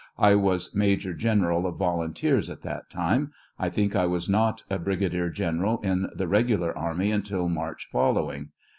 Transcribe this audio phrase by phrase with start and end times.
[0.17, 4.79] I was Major General of volunteers at that time; I think I was not a
[4.79, 8.49] Brigadier General in the regular army until March following.